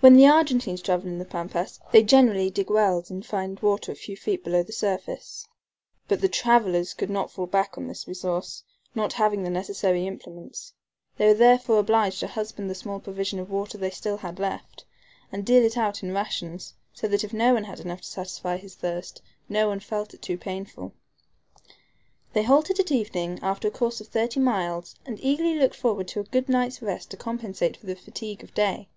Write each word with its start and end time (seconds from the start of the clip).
When 0.00 0.16
the 0.16 0.26
Argentines 0.26 0.82
travel 0.82 1.08
in 1.08 1.16
the 1.18 1.24
Pampas 1.24 1.80
they 1.92 2.02
generally 2.02 2.50
dig 2.50 2.68
wells, 2.68 3.08
and 3.10 3.24
find 3.24 3.58
water 3.60 3.90
a 3.90 3.94
few 3.94 4.14
feet 4.14 4.44
below 4.44 4.62
the 4.62 4.70
surface. 4.74 5.48
But 6.08 6.20
the 6.20 6.28
travelers 6.28 6.92
could 6.92 7.08
not 7.08 7.30
fall 7.30 7.46
back 7.46 7.78
on 7.78 7.86
this 7.86 8.06
resource, 8.06 8.64
not 8.94 9.14
having 9.14 9.42
the 9.42 9.48
necessary 9.48 10.06
implements. 10.06 10.74
They 11.16 11.26
were 11.26 11.32
therefore 11.32 11.78
obliged 11.78 12.20
to 12.20 12.26
husband 12.26 12.68
the 12.68 12.74
small 12.74 13.00
provision 13.00 13.38
of 13.38 13.48
water 13.50 13.78
they 13.78 13.86
had 13.86 13.94
still 13.94 14.20
left, 14.36 14.84
and 15.32 15.42
deal 15.42 15.64
it 15.64 15.78
out 15.78 16.02
in 16.02 16.12
rations, 16.12 16.74
so 16.92 17.08
that 17.08 17.24
if 17.24 17.32
no 17.32 17.54
one 17.54 17.64
had 17.64 17.80
enough 17.80 18.02
to 18.02 18.08
satisfy 18.08 18.58
his 18.58 18.74
thirst 18.74 19.22
no 19.48 19.68
one 19.68 19.80
felt 19.80 20.12
it 20.12 20.20
too 20.20 20.36
painful. 20.36 20.92
They 22.34 22.42
halted 22.42 22.78
at 22.78 22.92
evening 22.92 23.38
after 23.40 23.68
a 23.68 23.70
course 23.70 24.02
of 24.02 24.08
thirty 24.08 24.38
miles 24.38 24.96
and 25.06 25.18
eagerly 25.24 25.54
looked 25.54 25.76
forward 25.76 26.08
to 26.08 26.20
a 26.20 26.24
good 26.24 26.50
night's 26.50 26.82
rest 26.82 27.10
to 27.12 27.16
compensate 27.16 27.78
for 27.78 27.86
the 27.86 27.96
fatigue 27.96 28.44
of 28.44 28.52
day. 28.52 28.90